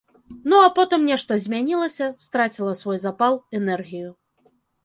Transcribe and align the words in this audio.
Ну, 0.53 0.61
а 0.67 0.71
потым 0.79 1.03
нешта 1.09 1.37
змянілася, 1.43 2.07
страціла 2.25 2.73
свой 2.83 2.97
запал, 3.07 3.39
энергію. 3.61 4.09